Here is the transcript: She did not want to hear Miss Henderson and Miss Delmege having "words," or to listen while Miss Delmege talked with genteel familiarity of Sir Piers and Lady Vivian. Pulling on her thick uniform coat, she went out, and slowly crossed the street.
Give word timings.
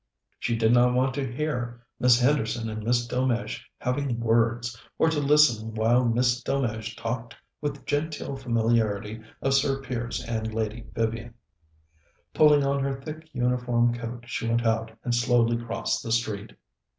She 0.39 0.55
did 0.57 0.73
not 0.73 0.95
want 0.95 1.13
to 1.13 1.31
hear 1.31 1.85
Miss 1.99 2.19
Henderson 2.19 2.71
and 2.71 2.83
Miss 2.83 3.05
Delmege 3.05 3.63
having 3.77 4.19
"words," 4.19 4.75
or 4.97 5.11
to 5.11 5.19
listen 5.19 5.75
while 5.75 6.05
Miss 6.05 6.41
Delmege 6.41 6.95
talked 6.95 7.35
with 7.61 7.85
genteel 7.85 8.35
familiarity 8.35 9.21
of 9.43 9.53
Sir 9.53 9.79
Piers 9.79 10.25
and 10.27 10.51
Lady 10.55 10.85
Vivian. 10.95 11.35
Pulling 12.33 12.65
on 12.65 12.83
her 12.83 12.99
thick 12.99 13.29
uniform 13.31 13.93
coat, 13.93 14.23
she 14.27 14.47
went 14.47 14.65
out, 14.65 14.91
and 15.03 15.13
slowly 15.13 15.55
crossed 15.63 16.01
the 16.01 16.11
street. 16.11 16.53